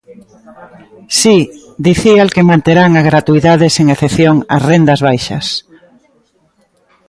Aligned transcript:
Si, 1.19 1.37
dicía 1.87 2.19
el 2.25 2.31
que 2.35 2.47
manterán 2.51 2.91
a 2.95 3.05
gratuidade 3.09 3.67
sen 3.75 3.87
excepción 3.95 4.35
ás 4.55 4.61
rendas 4.71 4.99
baixas. 5.07 5.45